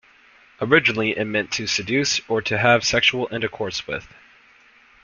Originally, 0.59 1.15
it 1.15 1.25
meant 1.25 1.51
"to 1.51 1.67
seduce" 1.67 2.19
or 2.27 2.41
"to 2.41 2.57
have 2.57 2.83
sexual 2.83 3.27
intercourse 3.31 3.85
with". 3.85 4.07